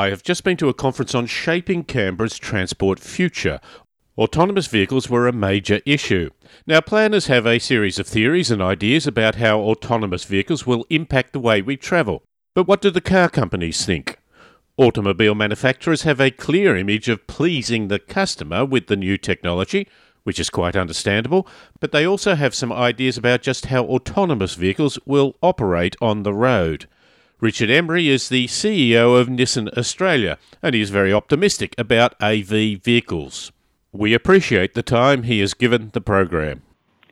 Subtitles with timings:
[0.00, 3.60] I have just been to a conference on shaping Canberra's transport future.
[4.16, 6.30] Autonomous vehicles were a major issue.
[6.66, 11.34] Now, planners have a series of theories and ideas about how autonomous vehicles will impact
[11.34, 12.22] the way we travel.
[12.54, 14.16] But what do the car companies think?
[14.78, 19.86] Automobile manufacturers have a clear image of pleasing the customer with the new technology,
[20.22, 21.46] which is quite understandable,
[21.78, 26.32] but they also have some ideas about just how autonomous vehicles will operate on the
[26.32, 26.88] road.
[27.40, 32.82] Richard Emery is the CEO of Nissan Australia, and he is very optimistic about AV
[32.82, 33.50] vehicles.
[33.92, 36.60] We appreciate the time he has given the program.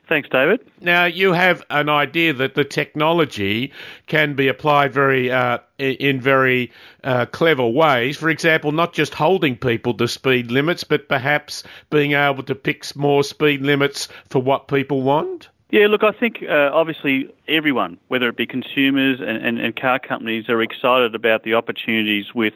[0.07, 0.59] Thanks, David.
[0.81, 3.73] Now, you have an idea that the technology
[4.05, 6.71] can be applied very uh, in very
[7.03, 8.15] uh, clever ways.
[8.15, 12.95] For example, not just holding people to speed limits, but perhaps being able to pick
[12.95, 15.49] more speed limits for what people want.
[15.71, 19.99] Yeah, look, I think uh, obviously everyone, whether it be consumers and, and, and, car
[19.99, 22.55] companies, are excited about the opportunities with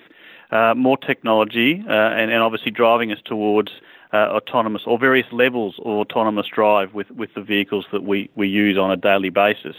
[0.50, 3.72] uh, more technology uh, and, and obviously driving us towards
[4.14, 8.48] uh, autonomous or various levels of autonomous drive with, with the vehicles that we, we
[8.48, 9.76] use on a daily basis.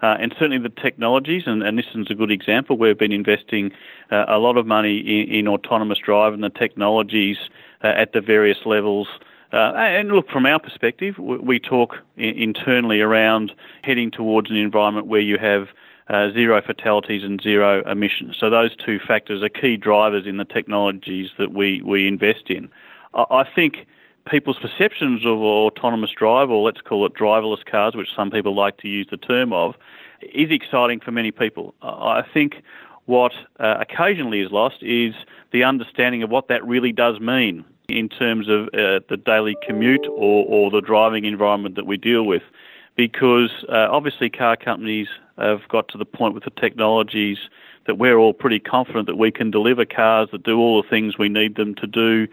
[0.00, 3.70] Uh, and certainly the technologies, and, and, this is a good example, we've been investing
[4.10, 7.36] uh, a lot of money in, in, autonomous drive and the technologies
[7.82, 9.08] at the various levels.
[9.52, 15.06] Uh, and look, from our perspective, we, we talk internally around heading towards an environment
[15.06, 15.68] where you have
[16.08, 18.36] uh, zero fatalities and zero emissions.
[18.38, 22.68] So those two factors are key drivers in the technologies that we, we invest in.
[23.14, 23.86] I think
[24.26, 28.76] people's perceptions of autonomous drive, or let's call it driverless cars, which some people like
[28.78, 29.74] to use the term of,
[30.20, 31.74] is exciting for many people.
[31.80, 32.62] I think
[33.06, 35.14] what uh, occasionally is lost is
[35.52, 40.06] the understanding of what that really does mean in terms of uh, the daily commute
[40.08, 42.42] or, or, the driving environment that we deal with.
[42.96, 45.08] Because uh, obviously, car companies
[45.38, 47.38] have got to the point with the technologies
[47.86, 51.16] that we're all pretty confident that we can deliver cars that do all the things
[51.16, 52.26] we need them to do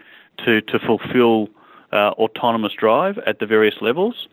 [0.44, 1.48] to, to fulfill
[1.92, 4.28] uh, autonomous drive at the various levels.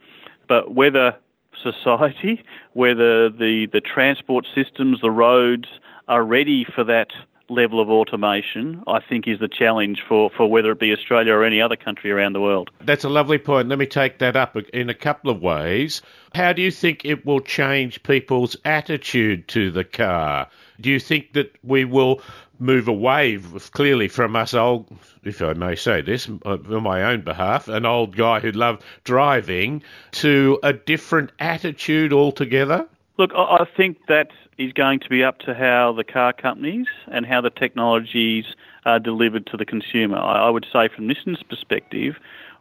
[0.50, 1.16] But whether
[1.62, 5.68] society, whether the, the transport systems, the roads
[6.10, 7.14] are ready for that
[7.50, 11.44] level of automation, I think is the challenge for, for whether it be Australia or
[11.44, 12.70] any other country around the world.
[12.82, 13.70] That's a lovely point.
[13.70, 16.02] Let me take that up in a couple of ways.
[16.34, 20.48] How do you think it will change people's attitude to the car?
[20.82, 22.22] Do you think that we will
[22.60, 23.40] move away
[23.72, 24.88] clearly from us old,
[25.24, 28.84] if I may say this uh, on my own behalf, an old guy who loved
[29.04, 29.84] driving,
[30.14, 32.88] to a different attitude altogether?
[33.18, 37.28] Look, I think that is going to be up to how the car companies and
[37.28, 38.46] how the technologies
[38.86, 40.18] are delivered to the consumer.
[40.18, 42.16] I would say from Nissan's perspective,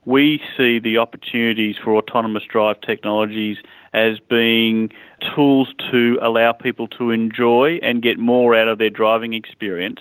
[0.05, 3.59] we see the opportunities for autonomous drive technologies
[3.95, 4.91] as being
[5.35, 10.01] tools to allow people to enjoy and get more out of their driving experience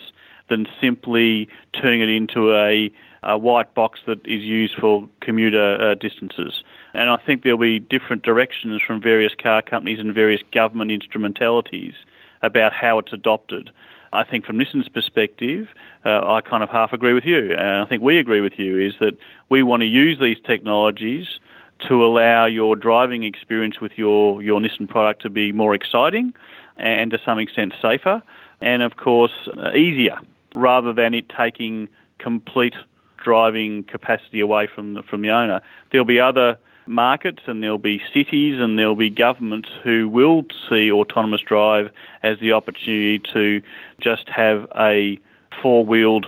[0.52, 2.92] than simply turning it into a,
[3.24, 6.64] a white box that is used for commuter uh, distances.
[6.94, 11.94] And I think there'll be different directions from various car companies and various government instrumentalities
[12.42, 13.72] about how it's adopted.
[14.12, 15.70] I think from Nissan's perspective,
[16.06, 17.54] uh, I kind of half agree with you.
[17.54, 19.18] And I think we agree with you is that
[19.48, 21.40] we want to use these technologies
[21.88, 26.34] to allow your driving experience with your, your Nissan product to be more exciting
[26.76, 28.22] and to some extent safer
[28.62, 29.32] and of course
[29.76, 30.18] easier
[30.56, 31.88] rather than it taking
[32.20, 32.76] complete
[33.24, 35.62] driving capacity away from the, from the owner.
[35.92, 36.58] There'll be other
[36.88, 41.92] markets and there'll be cities and there'll be governments who will see autonomous drive
[42.24, 43.62] as the opportunity to
[44.00, 45.20] just have a
[45.62, 46.28] four-wheeled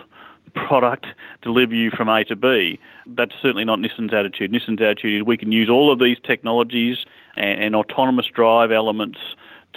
[0.53, 1.07] product
[1.41, 2.79] deliver you from A to B.
[3.07, 4.51] That's certainly not Nissan's attitude.
[4.51, 9.19] Nissan's attitude is we can use all of these technologies and, and autonomous drive elements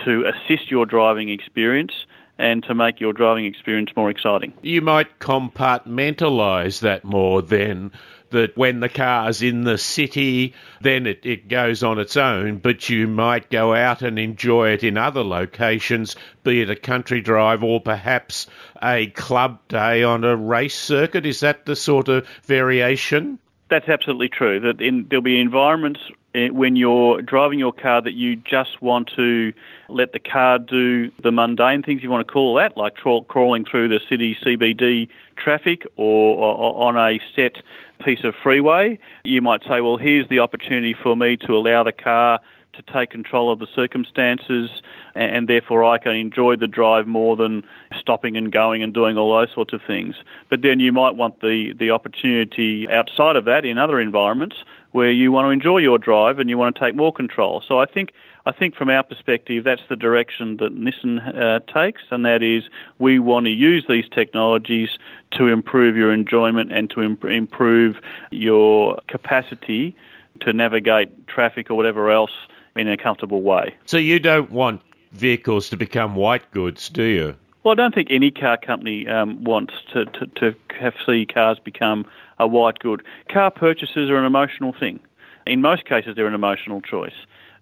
[0.05, 1.93] to assist your driving experience
[2.39, 4.53] and to make your driving experience more exciting.
[4.63, 7.93] You might compartmentalise that more then
[8.31, 12.89] that when the car's in the city, then it, it goes on its own, but
[12.89, 17.63] you might go out and enjoy it in other locations, be it a country drive
[17.63, 18.47] or perhaps
[18.83, 21.25] a club day on a race circuit.
[21.25, 23.39] Is that the sort of variation?
[23.69, 24.61] That's absolutely true.
[24.61, 26.00] That in, there'll be environments
[26.37, 29.55] Eh, when you're driving your car that you just want to
[29.88, 33.65] let the car do the mundane things you want to call that, like tra- crawling
[33.65, 37.62] through the city CBD traffic or, or on a set
[38.05, 38.99] piece of freeway.
[39.25, 42.41] You might say, well, here's the opportunity for me to allow the car
[42.75, 44.82] to take control of the circumstances
[45.15, 47.65] and, and, therefore I can enjoy the drive more than
[47.99, 50.17] stopping and going and doing all those sorts of things.
[50.50, 54.56] But then you might want the, the opportunity outside of that in other environments
[54.96, 57.62] where you want to enjoy your drive and you want to take more control.
[57.69, 58.12] So I think
[58.46, 62.62] I think from our perspective, that's the direction that Nissan uh, takes, and that is
[62.98, 64.98] we want to use these technologies
[65.32, 67.96] to improve your enjoyment and to imp- improve
[68.31, 69.94] your capacity
[70.40, 72.32] to navigate traffic or whatever else
[72.75, 73.75] in a comfortable way.
[73.84, 74.81] So you don't want
[75.12, 77.34] vehicles to become white goods, do you?
[77.64, 81.58] Well, I don't think any car company um, wants to, to, to have see cars
[81.58, 82.06] become
[82.38, 83.03] a white good.
[83.29, 85.00] Car purchases are an emotional thing.
[85.47, 87.15] In most cases, they're an emotional choice.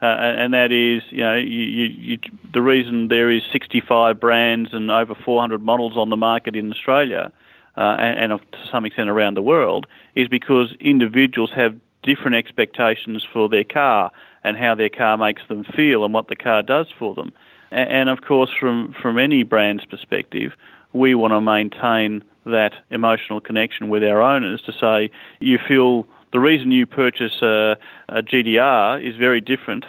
[0.03, 2.19] Uh, and that is, you know, you, you,
[2.53, 7.33] the reason there is 65 brands and over 400 models on the market in Australia,
[7.77, 13.27] uh, and, and to some extent around the world, is because individuals have different expectations
[13.33, 14.11] for their car
[14.43, 17.33] and how their car makes them feel and what the car does for them.
[17.71, 20.53] And, and of course, from from any brand's perspective,
[20.93, 25.11] we want to maintain that emotional connection with our owners to say
[25.41, 27.77] you feel the reason you purchase a,
[28.09, 29.85] a GTR is very different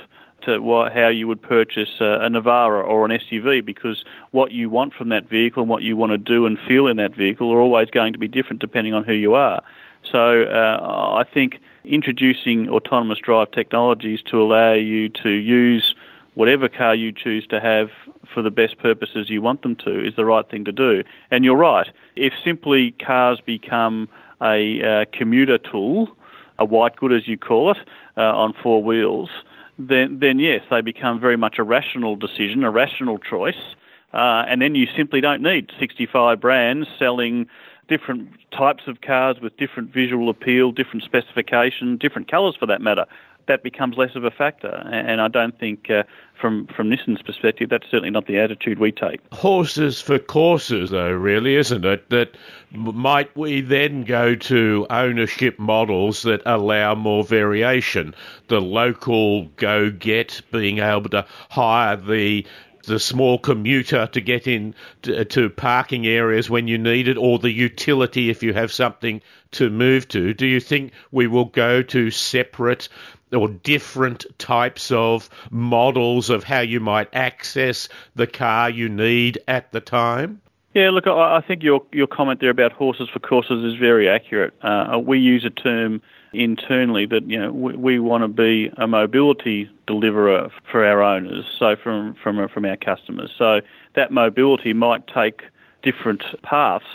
[0.46, 4.70] to what, how you would purchase a, a Navara or an SUV because what you
[4.70, 7.52] want from that vehicle and what you want to do and feel in that vehicle
[7.52, 9.64] are always going to be different depending on who you are.
[10.10, 15.96] So uh, I think introducing autonomous drive technologies to allow you to use
[16.36, 17.90] whatever car you choose to have
[18.32, 21.04] for the best purposes you want them to is the right thing to do.
[21.32, 21.88] And you're right.
[22.16, 24.08] If simply cars become
[24.42, 26.10] a uh, commuter tool,
[26.60, 27.78] a white good as you call it,
[28.18, 29.30] uh, on four wheels,
[29.78, 33.76] then then yes, they become very much a rational decision, a rational choice.
[34.14, 37.48] Uh, and then you simply don't need 65 brands selling
[37.90, 43.06] different types of cars with different visual appeal, different specification, different colours for that matter
[43.48, 44.84] that becomes less of a factor.
[44.92, 46.04] And I don't think, uh,
[46.40, 49.22] from from Nissan's perspective, that's certainly not the attitude we take.
[49.34, 52.10] Horses for courses, though, really, isn't it?
[52.10, 52.36] That
[52.72, 58.14] might we then go to ownership models that allow more variation?
[58.48, 62.46] The local GoGet being able to hire the
[62.86, 64.74] the small commuter to get in
[65.04, 69.22] to, to, parking areas when you need it, or the utility if you have something
[69.52, 70.34] to move to.
[70.34, 72.90] Do you think we will go to separate
[73.32, 79.72] or different types of models of how you might access the car you need at
[79.72, 80.42] the time?
[80.74, 84.54] Yeah, look, I think your your comment there about horses for courses is very accurate.
[84.62, 86.02] Uh, we use a term
[86.44, 91.46] internally that you know we, we want to be a mobility deliverer for our owners,
[91.58, 93.32] so from from from our customers.
[93.38, 93.62] So
[93.96, 95.44] that mobility might take
[95.82, 96.86] different paths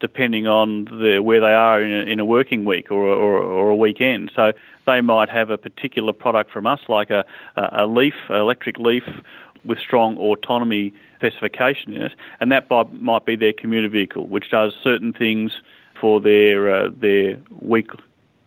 [0.00, 3.70] depending on the, where they are in a, in a working week or, or, or,
[3.70, 4.30] a weekend.
[4.36, 4.52] So
[4.86, 7.24] they might have a particular product from us, like a,
[7.56, 9.04] a Leaf, an electric Leaf
[9.64, 14.74] with strong autonomy specification in it, and that might be their commuter vehicle, which does
[14.82, 15.62] certain things
[15.98, 17.88] for their uh, their week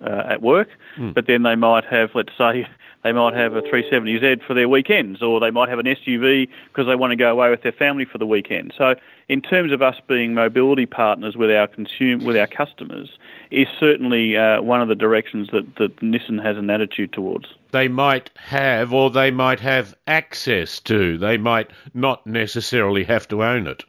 [0.01, 0.69] uh, at work.
[0.97, 1.13] Mm.
[1.13, 2.67] But then they might have, let's say,
[3.03, 6.87] they might have a 370Z for their weekends, or they might have an SUV because
[6.87, 8.73] they want to go away with their family for the weekend.
[8.77, 8.95] So,
[9.29, 13.17] in terms of us being mobility partners with our consume with our customers,
[13.51, 17.47] is certainly uh, one of the directions that, that Nissan has an attitude towards.
[17.71, 21.17] They might have, or they might have access to.
[21.17, 23.83] They might not necessarily have to own it.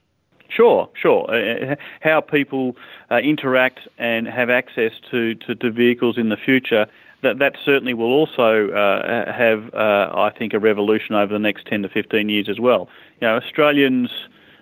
[0.48, 1.26] Sure, sure.
[1.30, 2.74] Uh, uh, how people
[3.10, 6.86] uh, interact and have access to, to, to, vehicles in the future
[7.22, 11.66] that that certainly will also uh, have, uh, I think, a revolution over the next
[11.66, 12.88] 10 to 15 years as well.
[13.20, 14.10] You know, Australians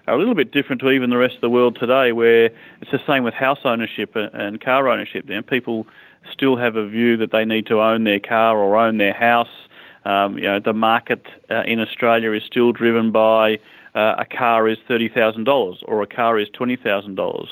[0.06, 2.46] are a little bit different to even the rest of the world today, where
[2.80, 5.28] it's the same with house ownership and car ownership.
[5.28, 5.86] You know, people
[6.32, 9.68] still have a view that they need to own their car or own their house.
[10.04, 13.58] Um, you know, the market uh, in Australia is still driven by
[13.96, 17.48] uh, a car is $30,000 or a car is $20,000.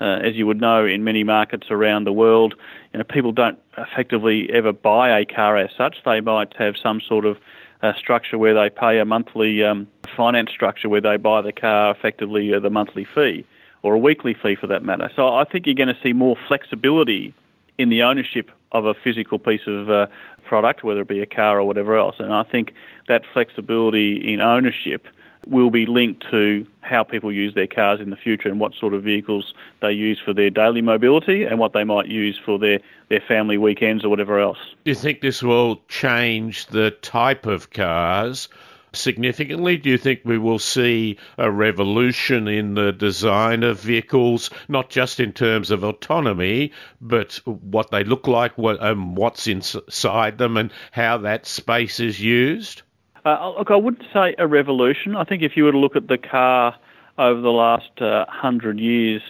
[0.00, 2.54] Uh, as you would know, in many markets around the world,
[2.92, 5.96] you know, people don't effectively ever buy a car as such.
[6.04, 7.36] They might have some sort of
[7.82, 11.90] uh, structure where they pay a monthly um, finance structure where they buy the car
[11.90, 13.44] effectively uh, the monthly fee
[13.82, 15.10] or a weekly fee for that matter.
[15.16, 17.34] So I think you're going to see more flexibility
[17.76, 20.06] in the ownership of a physical piece of uh,
[20.44, 22.16] product, whether it be a car or whatever else.
[22.18, 22.72] And I think
[23.08, 25.08] that flexibility in ownership
[25.48, 28.94] will be linked to how people use their cars in the future and what sort
[28.94, 32.80] of vehicles they use for their daily mobility and what they might use for their,
[33.08, 34.58] their family weekends or whatever else.
[34.84, 38.48] Do you think this will change the type of cars?
[38.94, 39.76] significantly?
[39.76, 45.20] Do you think we will see a revolution in the design of vehicles, not just
[45.20, 51.18] in terms of autonomy, but what they look like, what, what's inside them, and how
[51.18, 52.82] that space is used?
[53.28, 55.14] Uh, look, I wouldn't say a revolution.
[55.14, 56.74] I think if you were to look at the car
[57.18, 59.20] over the last uh, hundred years,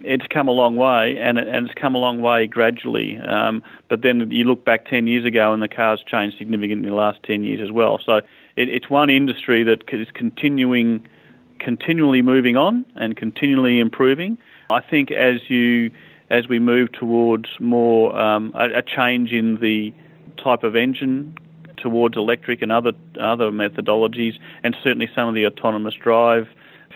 [0.00, 3.18] it's come a long way, and, it, and it's come a long way gradually.
[3.18, 6.94] Um, but then you look back 10 years ago, and the car's changed significantly in
[6.94, 7.98] the last 10 years as well.
[8.06, 8.18] So
[8.54, 11.04] it, it's one industry that is continuing,
[11.58, 14.38] continually moving on and continually improving.
[14.70, 15.90] I think as you
[16.30, 19.92] as we move towards more um, a, a change in the
[20.36, 21.34] type of engine
[21.78, 26.48] towards electric and other other methodologies, and certainly some of the autonomous drive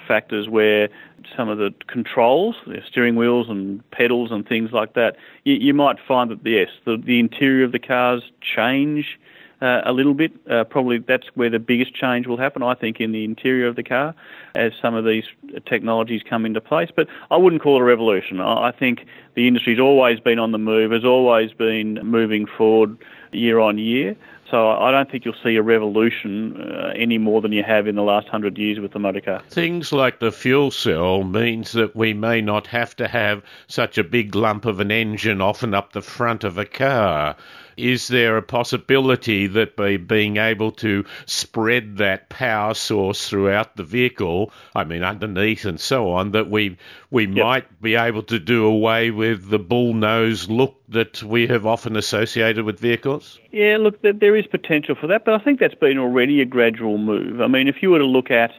[0.07, 0.89] factors where
[1.37, 5.75] some of the controls, the steering wheels and pedals and things like that, you, you
[5.75, 9.19] might find that yes, the, the interior of the cars change
[9.63, 10.33] uh, a little bit.
[10.51, 13.77] Uh, probably that's where the biggest change will happen, I think, in the interior of
[13.77, 14.15] the car
[14.55, 15.25] as some of these
[15.65, 16.91] technologies come into place.
[16.95, 18.41] But I wouldn't call it a revolution.
[18.41, 22.99] I think the industry's always been on the move, has always been moving forward
[23.31, 24.17] year on year.
[24.53, 27.95] So I don't think you'll see a revolution uh, any more than you have in
[27.95, 29.43] the last hundred years with the motor car.
[29.49, 34.05] Things like the fuel cell means that we may not have to have such a
[34.05, 37.35] big lump of an engine often up the front of a car.
[37.77, 43.85] Is there a possibility that by being able to spread that power source throughout the
[43.85, 46.77] vehicle, I mean underneath and so on, that we
[47.11, 47.45] we yep.
[47.45, 51.97] might be able to do away with the bull nose look that we have often
[51.97, 53.39] associated with vehicles?
[53.51, 56.99] Yeah, look, there is potential for that, but I think that's been already a gradual
[56.99, 57.41] move.
[57.41, 58.53] I mean, if you were to look at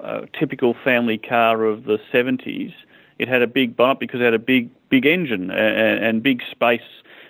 [0.00, 2.74] a typical family car of the 70s,
[3.18, 6.42] it had a big bonnet because it had a big, big engine and, and big
[6.50, 6.82] space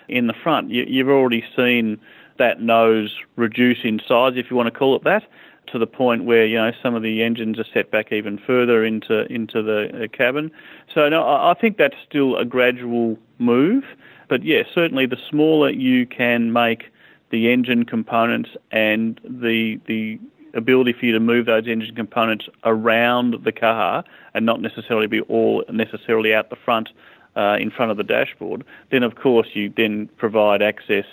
[0.07, 0.71] in the front.
[0.71, 1.99] You, you've already seen
[2.37, 5.23] that nose reduce in size, if you want to call it that,
[5.67, 8.83] to the point where you know some of the engines are set back even further
[8.85, 10.51] into into the cabin.
[10.93, 13.83] So no, I think that's still a gradual move.
[14.27, 16.85] But yeah, certainly the smaller you can make
[17.31, 20.19] the engine components and the the
[20.53, 25.21] ability for you to move those engine components around the car and not necessarily be
[25.21, 26.89] all necessarily out the front
[27.35, 31.05] uh, in front of the dashboard, then of course you then provide access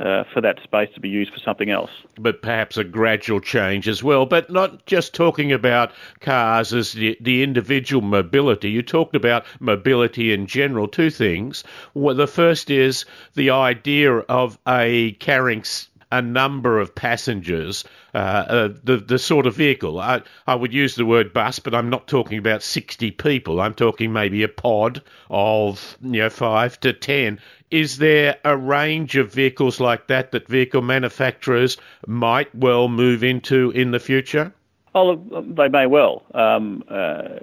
[0.00, 1.90] uh, for that space to be used for something else.
[2.18, 4.24] But perhaps a gradual change as well.
[4.24, 8.70] But not just talking about cars as the, the individual mobility.
[8.70, 10.88] You talked about mobility in general.
[10.88, 11.64] Two things.
[11.92, 15.64] Well, the first is the idea of a carrying
[16.12, 20.00] a number of passengers, uh, uh, the the sort of vehicle.
[20.00, 23.60] I, I would use the word bus, but I'm not talking about 60 people.
[23.60, 27.40] I'm talking maybe a pod of you know five to ten.
[27.70, 31.76] Is there a range of vehicles like that that vehicle manufacturers
[32.06, 34.52] might well move into in the future?
[34.92, 36.24] Oh, they may well.
[36.34, 37.38] Um, uh,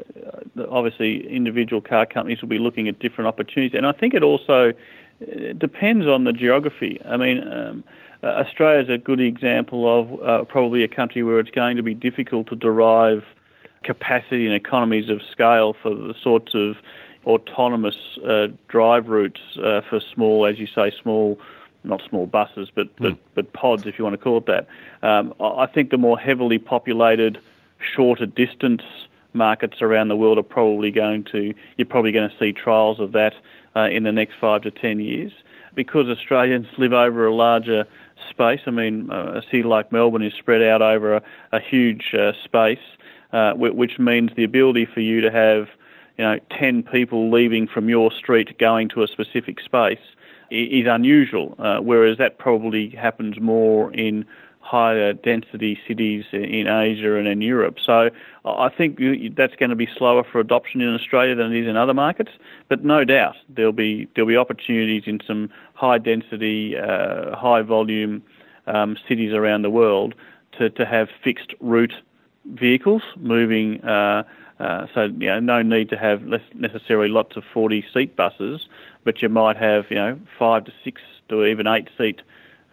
[0.69, 4.74] obviously, individual car companies will be looking at different opportunities, and I think it also
[5.21, 7.00] uh, depends on the geography.
[7.05, 7.83] I mean, um,
[8.27, 11.84] uh, Australia is a good example of uh, probably a country where it's going to
[11.84, 13.24] be difficult to derive
[13.84, 16.75] capacity and economies of scale for the sorts of
[17.25, 21.39] autonomous uh, drive routes uh, for small, as you say, small,
[21.84, 23.17] not small buses, but, but, mm.
[23.34, 24.67] but pods, if you want to call it that.
[25.03, 27.39] Um, I think the more heavily populated,
[27.79, 28.81] shorter distance
[29.34, 33.12] markets around the world are probably going to, you're probably going to see trials of
[33.12, 33.36] that
[33.75, 35.31] uh, in the next five to ten years.
[35.75, 37.86] Because Australians live over a larger
[38.29, 38.62] space.
[38.65, 41.21] I mean, uh, a city like Melbourne is spread out over a,
[41.51, 42.79] a huge uh, space,
[43.33, 45.67] uh, which means the ability for you to have,
[46.17, 50.00] you know, 10 people leaving from your street going to a specific space
[50.50, 54.25] is unusual, uh, whereas that probably happens more in
[54.67, 57.77] higher density cities in Asia and in Europe.
[57.79, 58.09] So
[58.43, 59.00] I think
[59.36, 62.31] that's going to be slower for adoption in Australia than it is in other markets.
[62.67, 68.21] But no doubt there'll be there'll be opportunities in some high density, uh, high volume
[68.67, 70.13] um, cities around the world
[70.57, 71.93] to, to have fixed route
[72.45, 73.81] vehicles moving.
[73.86, 74.24] Uh,
[74.59, 78.67] uh, so you know, no need to have necessarily lots of 40 seat buses,
[79.05, 82.21] but you might have you know five to six to even eight seat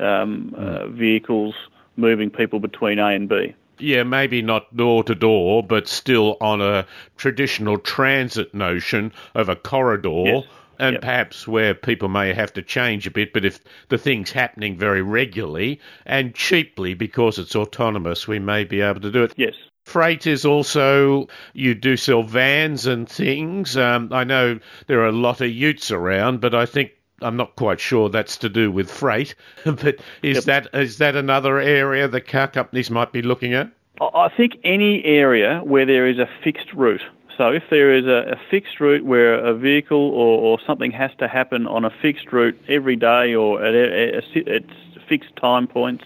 [0.00, 1.54] um, uh, vehicles
[1.96, 3.54] moving people between A and B.
[3.78, 6.86] Yeah, maybe not door to door, but still on a
[7.16, 10.24] traditional transit notion of a corridor.
[10.24, 10.44] Yes.
[10.76, 11.02] And yep.
[11.02, 13.60] perhaps where people may have to change a bit, but if
[13.90, 19.10] the thing's happening very regularly and cheaply because it's autonomous, we may be able to
[19.12, 19.34] do it.
[19.36, 19.54] Yes.
[19.84, 23.76] Freight is also, you do sell vans and things.
[23.76, 24.58] Um, I know
[24.88, 26.90] there are a lot of utes around, but I think
[27.22, 30.70] I'm not quite sure that's to do with freight, but is yep.
[30.70, 33.70] that is that another area the car companies might be looking at?
[34.00, 37.02] I think any area where there is a fixed route.
[37.36, 41.10] So if there is a, a fixed route where a vehicle or, or, something has
[41.18, 44.64] to happen on a fixed route every day or at, a, a, at
[45.08, 46.04] fixed time points,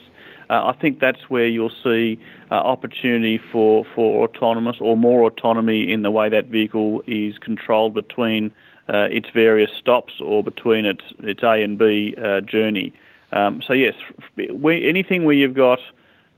[0.51, 2.19] uh, I think that's where you'll see
[2.51, 7.93] uh, opportunity for, for autonomous or more autonomy in the way that vehicle is controlled
[7.93, 8.51] between
[8.89, 12.93] uh, its various stops or between its its A and B uh, journey.
[13.33, 13.95] Um, so yes,
[14.37, 15.81] we, anything where you've got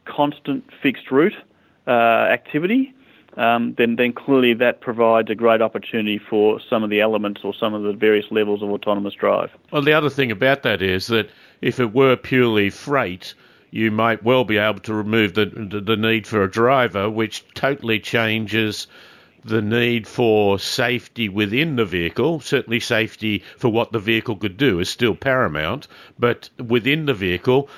[0.04, 1.36] constant fixed route
[1.86, 2.92] uh, activity,
[3.36, 7.54] um, then then clearly that provides a great opportunity for some of the elements or
[7.54, 9.50] some of the various levels of autonomous drive.
[9.70, 11.30] Well, the other thing about that is that
[11.60, 13.34] if it were purely freight,
[13.70, 18.00] you might well be able to remove the the need for a driver, which totally
[18.00, 18.88] changes
[19.44, 22.40] the need for safety within the vehicle.
[22.40, 27.68] Certainly, safety for what the vehicle could do is still paramount, but within the vehicle,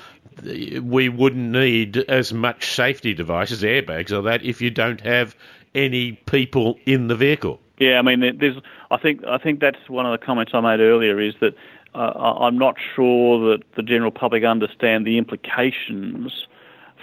[0.81, 5.35] we wouldn't need as much safety devices, airbags, or that if you don't have
[5.75, 7.59] any people in the vehicle.
[7.79, 8.57] Yeah, I mean, there's.
[8.91, 11.55] I think I think that's one of the comments I made earlier is that
[11.95, 16.47] uh, I'm not sure that the general public understand the implications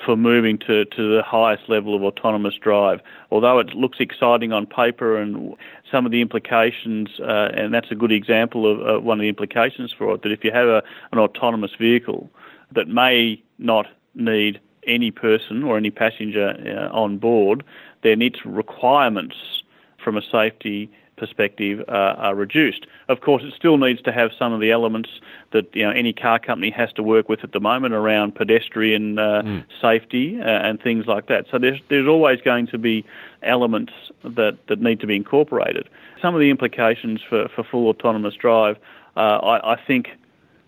[0.04, 3.00] for moving to, to the highest level of autonomous drive.
[3.30, 5.54] Although it looks exciting on paper and
[5.90, 9.28] some of the implications, uh, and that's a good example of uh, one of the
[9.28, 12.30] implications for it, that if you have a, an autonomous vehicle
[12.72, 17.62] that may not need any person or any passenger uh, on board,
[18.02, 19.62] then its requirements
[20.02, 20.90] from a safety
[21.20, 21.92] perspective uh,
[22.26, 22.86] are reduced.
[23.08, 25.10] Of course, it still needs to have some of the elements
[25.52, 29.18] that you know any car company has to work with at the moment around pedestrian
[29.18, 29.64] uh, mm.
[29.80, 31.44] safety uh, and things like that.
[31.50, 33.04] So there's there's always going to be
[33.42, 33.92] elements
[34.24, 35.88] that, that need to be incorporated.
[36.20, 38.76] Some of the implications for, for full autonomous drive,
[39.16, 40.10] uh, I, I, think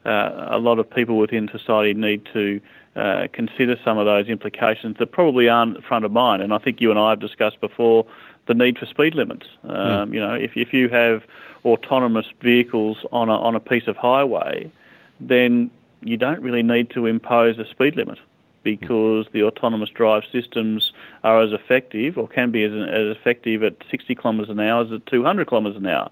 [0.07, 2.61] uh, a lot of people within society need to
[2.97, 6.43] uh, consider some of those implications that probably aren't front of mind.
[6.43, 8.07] And I think you and I have discussed before
[8.47, 9.47] the need for speed limits.
[9.65, 10.15] Um, mm.
[10.15, 11.23] You know, if, if you have
[11.65, 14.71] autonomous vehicles on a, on a piece of highway,
[15.21, 15.71] then
[16.03, 18.19] you don't really need to impose a speed limit
[18.63, 20.93] because the autonomous drive systems
[21.25, 24.93] are as effective or can be as, as effective at 60 kilometres an hour as
[24.93, 26.11] at 200 kilometres an hour.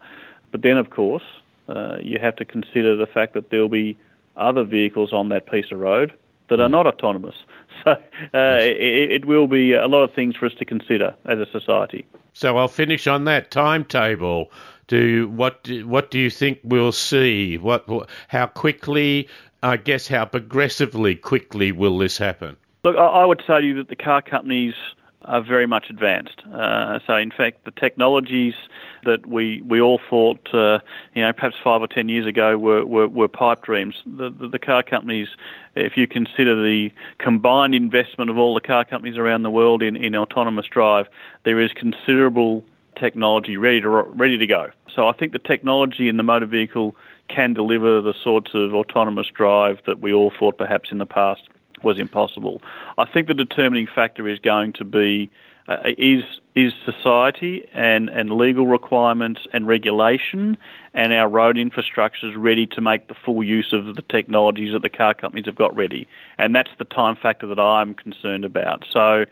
[0.50, 1.22] But then, of course,
[1.68, 3.96] uh, you have to consider the fact that there'll be
[4.37, 6.12] other vehicles on that piece of road
[6.50, 6.73] that are hmm.
[6.73, 7.37] not autonomous.
[7.83, 11.38] So uh, it, it, will be a lot of things for us to consider as
[11.38, 12.04] a society.
[12.35, 14.52] So I'll finish on that timetable.
[14.87, 15.66] Do what?
[15.85, 17.57] What do you think we'll see?
[17.57, 17.88] What?
[18.28, 19.30] How quickly?
[19.62, 22.59] I guess how progressively quickly will this happen?
[22.85, 24.74] Look, I would say to you that the car companies
[25.24, 26.42] are very much advanced.
[26.52, 28.54] Uh, so, in fact, the technologies
[29.04, 30.78] that we, we all thought, uh,
[31.14, 34.02] you know, perhaps five or ten years ago were, were, were pipe dreams.
[34.06, 35.28] The, the, the, car companies,
[35.74, 39.96] if you consider the combined investment of all the car companies around the world in,
[39.96, 41.06] in autonomous drive,
[41.44, 42.64] there is considerable
[42.96, 44.70] technology ready to ready to go.
[44.94, 46.96] So, I think the technology in the motor vehicle
[47.28, 51.48] can deliver the sorts of autonomous drive that we all thought perhaps in the past
[51.83, 52.62] was impossible.
[53.00, 55.30] I think the determining factor is going to be
[55.68, 56.22] uh, is
[56.54, 60.58] is society and, and legal requirements and regulation
[60.92, 64.90] and our road infrastructures ready to make the full use of the technologies that the
[64.90, 68.84] car companies have got ready, and that's the time factor that I'm concerned about.
[68.90, 69.24] So,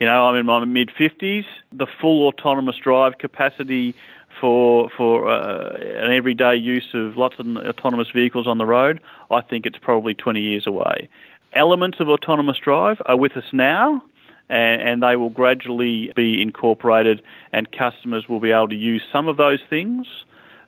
[0.00, 1.46] you know, I'm in my mid 50s.
[1.72, 3.94] The full autonomous drive capacity
[4.38, 9.40] for for uh, an everyday use of lots of autonomous vehicles on the road, I
[9.40, 11.08] think it's probably 20 years away
[11.54, 14.02] elements of autonomous drive are with us now,
[14.48, 19.26] and, and, they will gradually be incorporated, and customers will be able to use some
[19.26, 20.06] of those things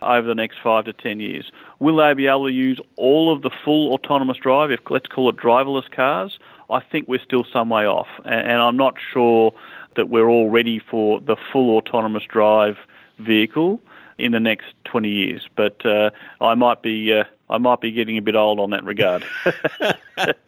[0.00, 1.50] over the next five to ten years.
[1.78, 5.28] Will they be able to use all of the full autonomous drive, if let's call
[5.28, 6.38] it driverless cars?
[6.70, 9.52] I think we're still some way off, and, and I'm not sure
[9.96, 12.76] that we're all ready for the full autonomous drive
[13.18, 13.80] vehicle
[14.18, 15.48] in the next 20 years.
[15.54, 18.84] But uh, I might be uh, I might be getting a bit old on that
[18.84, 19.24] regard.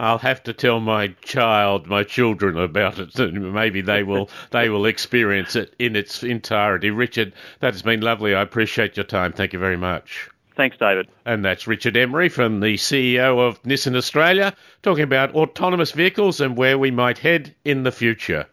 [0.00, 3.18] I'll have to tell my child, my children about it.
[3.32, 6.90] Maybe they will they will experience it in its entirety.
[6.90, 8.32] Richard, that has been lovely.
[8.32, 9.32] I appreciate your time.
[9.32, 10.30] Thank you very much.
[10.54, 11.08] Thanks, David.
[11.24, 16.56] And that's Richard Emery from the CEO of Nissan Australia talking about autonomous vehicles and
[16.56, 18.46] where we might head in the future.